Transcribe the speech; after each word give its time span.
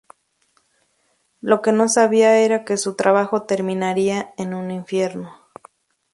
Lo 1.41 1.61
que 1.61 1.71
no 1.71 1.87
sabía 1.87 2.39
era 2.39 2.65
que 2.65 2.75
su 2.77 2.95
trabajo 2.95 3.43
terminaría 3.43 4.33
en 4.39 4.55
un 4.55 4.71
infierno. 4.71 5.31